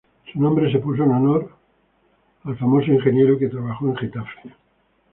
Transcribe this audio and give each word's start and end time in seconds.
Su 0.33 0.41
nombre 0.41 0.71
se 0.71 0.79
puso 0.79 1.03
en 1.03 1.11
honor 1.11 1.51
al 2.45 2.57
famoso 2.57 2.87
ingeniero 2.87 3.37
que 3.37 3.49
trabajó 3.49 3.87
en 3.89 3.97
Getafe. 3.97 4.55